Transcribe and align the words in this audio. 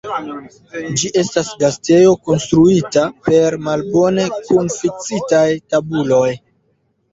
Ĝi 1.01 1.11
estas 1.21 1.51
gastejo 1.63 2.15
konstruita 2.29 3.05
per 3.29 3.59
malbone 3.69 4.27
kunfiksitaj 4.49 5.47
tabuloj. 5.71 6.27